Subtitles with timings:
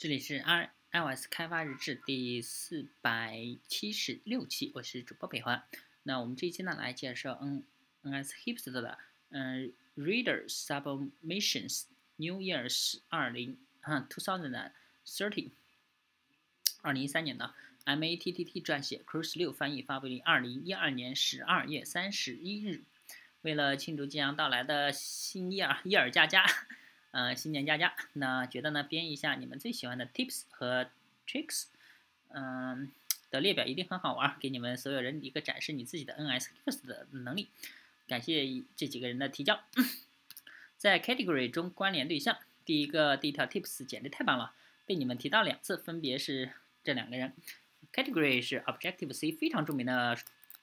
[0.00, 5.62] 这里是 i iOS 开发日志第四百七十六期，我是主播北环。
[6.04, 7.64] 那我们这一期呢，来介绍 N
[8.02, 8.96] NS Hipster 的
[9.28, 11.82] 嗯 Reader Submissions
[12.16, 14.72] New Year's 二零啊 two thousand
[15.04, 15.50] thirty
[16.80, 17.52] 二零一三年的
[17.84, 22.84] MATTT 撰写，Cruise 六翻译，发布于二零一二年十二月三十一日。
[23.42, 26.46] 为了庆祝即将到来的新叶叶尔加加。
[27.12, 30.88] 呃，新年佳佳，那觉得呢，编一下你们最喜欢的 tips 和
[31.26, 31.64] tricks，
[32.28, 32.90] 嗯
[33.30, 37.48] 的列表一定很好玩，给你们所有人一个展示你自己的 NS First 的能力。
[38.06, 39.60] 感谢这几个人的提交。
[40.76, 44.52] 在 category 中关联对象，第一个第一条 tips 简直太棒了，
[44.86, 47.32] 被你们提到两次，分别是这两个人。
[47.92, 50.16] category 是 Objective C 非常著名的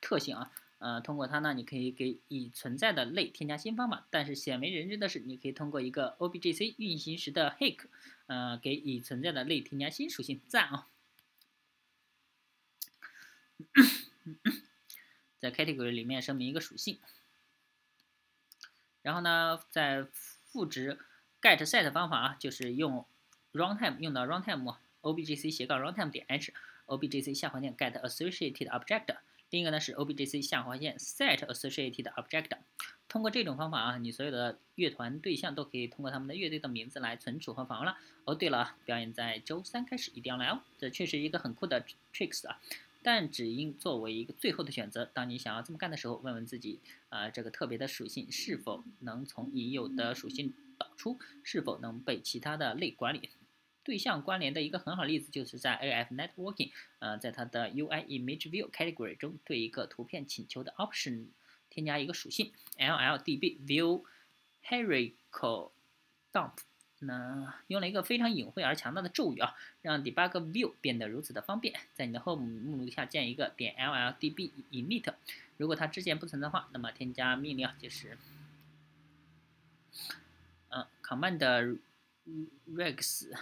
[0.00, 0.52] 特性啊。
[0.82, 4.04] 呃，通过它呢，你可以给已存在的类添加新方法。
[4.10, 7.86] 但是鲜为人知的是，你可以通过一个 Objc 运行时的 Hook，
[8.26, 10.40] 呃，给已存在的类添加新属性。
[10.48, 10.88] 赞啊！
[15.38, 16.98] 在 Category 里面声明一个属性，
[19.02, 20.98] 然后呢，在赋值
[21.40, 23.06] get set 方法啊，就是用
[23.52, 26.52] runtime 用到 runtime Objc 斜杠 runtime 点 h
[26.86, 29.16] Objc 下划线 get associated object。
[29.52, 32.48] 第一个呢是 Objc 下划线 set associated object，
[33.06, 37.98] 通过这种方法啊，你所有的乐团对象都可以通过他们的乐队的名字来存储和访问了。
[38.24, 40.62] 哦，对了，表演在周三开始，一定要来哦。
[40.78, 42.58] 这确实一个很酷的 tricks 啊，
[43.02, 45.04] 但只应作为一个最后的选择。
[45.12, 53.28] 当你想要这么干的时候，问问自己啊，这个特别的属性是否能从已有的属性导出，是否能被其他的类管理。
[53.84, 61.26] 对象关联的一个很好例子就是在 AF Networking，呃，在它的 UI Image View Category 中，对一个图片请求的 Option
[61.68, 64.04] 添加一个属性 LLDB View
[64.64, 65.70] Hierarchical
[66.32, 66.52] Dump，
[67.00, 71.74] 那用了一个非常隐晦而强大的咒语啊，让 Debug View 变得如此的方便。
[71.94, 75.14] 在你的 Home 目录下建一个点 LLDB Init，
[75.56, 78.16] 如果它之前不存在的话，那么添加命令啊，就是
[80.68, 81.78] 嗯 Command
[82.70, 83.32] Rex。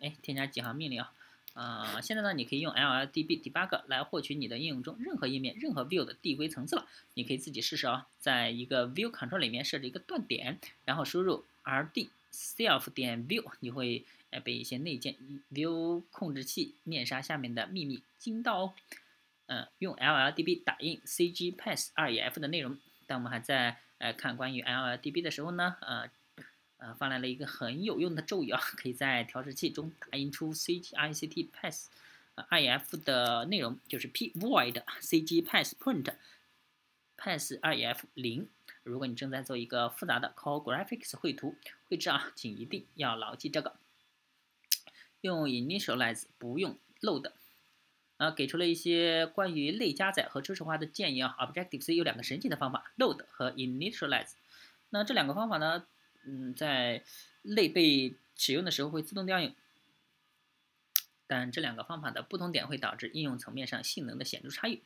[0.00, 1.12] 哎，添加几行命令啊，
[1.54, 6.86] 啊，现在呢，你可以用 LLDB debug 来获取你的应用中任何页面、任何 view 的递归层次了。
[7.14, 15.16] 你可以自己试试啊，在一个 view control 里面设置一个断点，然后输入 rd self 点 view，你会哎被一些内建
[15.52, 18.74] view 控制器面纱下面的秘密惊到哦。
[19.46, 22.78] 嗯，用 LLDB 打印 cgpass2ef 的内容。
[23.06, 26.08] 当我们还在呃看关于 LLDB 的时候呢，呃。
[26.80, 31.90] 呃，发来了一个很有用的咒语啊，可以在调试器中打印出 cgict pass
[32.48, 36.14] if 的内容，就是 p void cg pass print
[37.18, 38.48] pass if 零。
[38.82, 41.54] 如果你正在做一个复杂的 core graphics 绘图
[41.86, 43.74] 绘制啊，请一定要牢记这个。
[45.20, 47.30] 用 initialize 不用 load。
[48.16, 51.36] 啊，给出了一些关于类加载和初始化的建议啊。
[51.38, 54.32] Objective C 有两个神奇的方法，load 和 initialize。
[54.88, 55.84] 那这两个方法呢？
[56.24, 57.02] 嗯，在
[57.42, 59.54] 类被使用的时候会自动调用，
[61.26, 64.82] 但这两个方法的不同点会导致应用层面上性能的显著差异。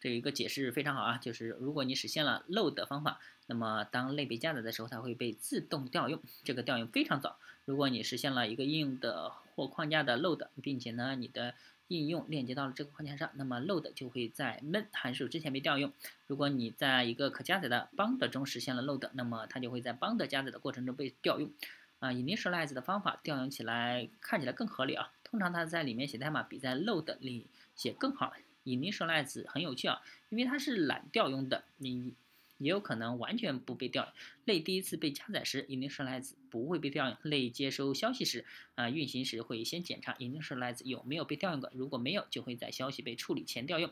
[0.00, 7.38] 这一个解释非常好啊，就是如果你实现了 load 方法，那么当类被加载的时候，它会被自动调用，这个调用非常早。
[7.66, 11.54] 如果你实现了一个应用的或框架的 load，并且呢，你的
[11.90, 15.92] 应用链接到了这个框架上，那么 load 就会在 main 函数之前被调用。
[16.28, 21.50] 如果你在一个可加载的 bund 中实现了 load，那么它就会在 bund 加载的过程中被调用。
[21.98, 25.12] 啊，initialize 的方法调用起来看起来更合理啊。
[25.24, 28.32] 通常它在里面写代码比在 load 里写更好。
[28.64, 32.14] initialize 很有趣啊，因为它是懒调用的，你。
[32.60, 34.12] 也有可能完全不被调用。
[34.44, 37.16] 类第一次被加载时，initialize 不会被调用。
[37.22, 38.44] 类接收消息时，
[38.76, 43.90] 啊，运行时会先检查 initialize 有没有被调用过，如果没有，就会在消息被处理前调用。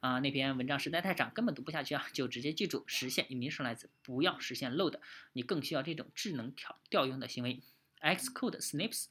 [0.00, 4.98] 啊，那篇文章实在太长，根本读不下去啊，就直接记住实现 initialize，不要实现 load。
[5.32, 7.60] 你更需要这种智能调调用的行为。
[8.00, 9.06] Xcode snips。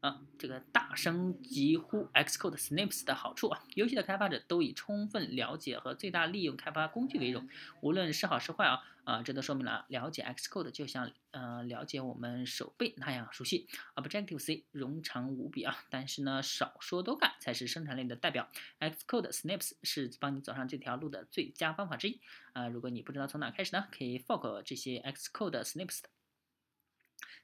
[0.00, 7.46] 啊，这个大声疾呼 Xcode snips 的好处啊，游戏的开发者都以充分了解和最大利用开发工具为荣，
[7.82, 13.68] 无论是好是坏啊，啊，这都说明了了解 Xcode 就像呃了解我们手背那样熟悉。
[13.94, 18.48] Objective C 冗长无比啊，但是呢，少说多干才是生产力的代表。
[18.80, 22.18] Xcode snips 是帮你走上这条路的最佳方法之一
[22.54, 26.08] 啊，如果你不知道从哪开始呢，可以 fork 这些 Xcode snips 的。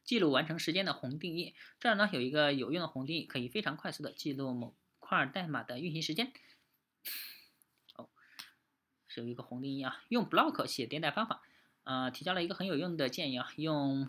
[0.07, 6.33] 记录完成时间的宏定义，这儿呢有一个有用的宏定义，可以非常快速的记录某块代码的运行时间。
[7.97, 8.09] 哦，
[9.09, 11.43] 是有一个宏定义啊，用 block 写迭代方法，
[11.85, 14.09] 呃，提交了一个很有用的建议啊，用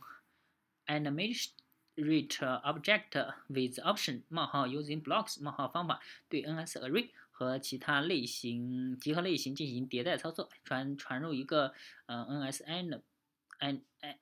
[0.85, 1.49] animation
[1.95, 11.73] rate object with option 冒号 using blocks 冒号方法对 NS array 和其他类型集合类型进行迭代操作，传传入一个
[12.05, 13.01] 呃 NS an
[13.59, 13.81] an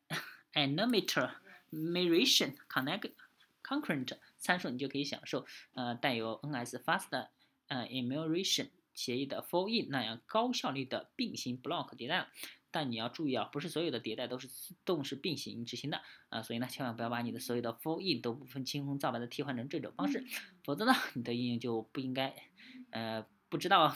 [0.54, 1.31] animator
[1.75, 3.12] narration connect
[3.63, 7.27] concurrent 参数，你就可以享受呃带有 NS fast
[7.68, 12.27] 呃 enumeration 协议的 for in 那样高效率的并行 block 迭代了。
[12.72, 20.25] 但你要注意啊，不是所有的迭代都是自动是并行执行的啊，所以呢，千万不要把你的所有的 for in 都不分青红皂白的替换成这种方式，
[20.66, 22.36] 否则呢，你的应用就不应该，
[22.89, 23.95] 呃，不知道，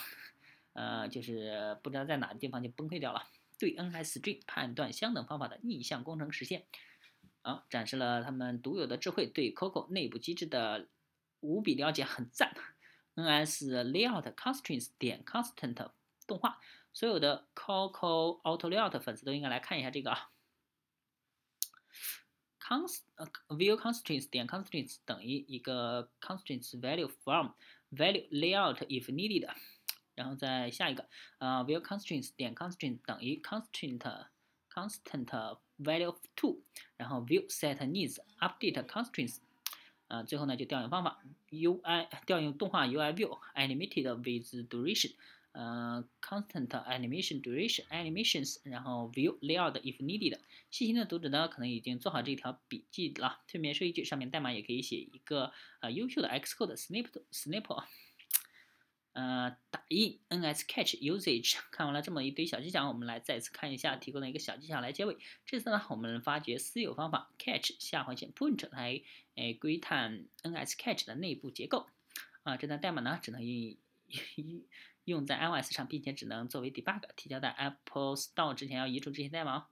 [0.71, 3.27] 呃，就是不知道在哪个地方就崩溃掉了。
[3.57, 6.65] 对 NSString 判断相等方法的逆向工程实现，
[7.49, 10.87] 好，展示了他们独有的智慧，对 Coco 内部机制的
[11.39, 12.55] 无比了解，很赞。
[13.15, 15.89] NS Layout Constraints 点 Constant
[16.27, 16.59] 动画。
[16.93, 20.31] 所有的 Coco Auto Layout 粉丝都应该来看一下这个啊
[22.59, 27.51] ，const 呃 view constraints 点 constraints 等于一个 constraints value from
[27.91, 29.49] value layout if needed，
[30.15, 31.07] 然后再下一个
[31.39, 34.27] 啊 view constraints 点 constraint 等于 constraint
[34.87, 36.61] constant value of two，
[36.97, 39.37] 然后 view set needs update constraints，
[40.07, 41.21] 啊最后呢就调用方法
[41.51, 45.13] UI 调用动画 UI view animated with duration。
[45.51, 50.37] 呃，constant animation duration animations，然后 view layout if needed。
[50.69, 53.41] 细心的读者呢，可能已经做好这条笔记了。
[53.47, 57.83] 顺便说一句，上面代码也可以写一个呃优秀的 Xcode snip snip，
[59.13, 61.57] 呃，打印 NS Catch usage。
[61.71, 65.17] 看完了这么一堆小技巧，我们来再次看一下提供的一个小技巧来结尾。
[65.45, 69.01] 这次呢，我们发掘私有方法 catch 下划线 point 来
[69.35, 71.87] 诶窥探 NS Catch 的内部结构。
[72.43, 73.75] 啊，这段代码呢，只能用
[75.05, 79.65] 用在 iOS 上，并且只能作为 debug 提交到 Apple Store 之前要移除这些代码哦。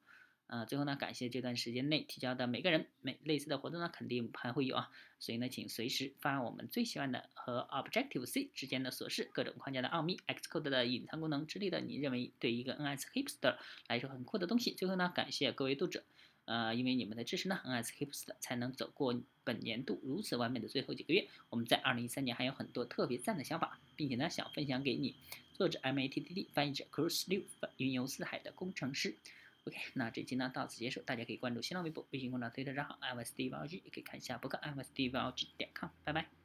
[0.47, 4.89] 呃，最后呢，感谢这段时间内提交的每个人，每类似的活动呢肯定还会有啊，
[5.19, 13.57] 所以呢，请随时发我们最喜欢的和 Objective C 之间的琐事，各种框架的奥秘，Xcode 的隐藏功能之类的，你认为对一个 NS Hipster
[13.89, 14.73] 来说很酷的东西。
[14.73, 16.03] 最后呢，感谢各位读者。
[16.45, 21.27] 呃，因为你们的支持呢，NS Hipster 才能走过本年度如此完美的最后几个月。
[21.49, 25.13] 我们在二零一三年还有很多特别赞的想法，并且呢，想分享给你。
[25.51, 27.41] 作者 MATTD，翻译者 Cruz 六，
[27.75, 29.17] 云游四海的工程师。
[29.67, 36.36] OK，那这期呢到此结束，大家可以关注新浪微博、微信公众号、推特账号 msdvlg 也可以看一下博客 msdvlg 点 com 拜拜。